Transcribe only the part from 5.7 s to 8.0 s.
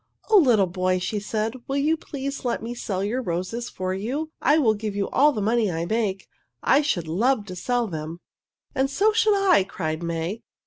I make. I should love to sell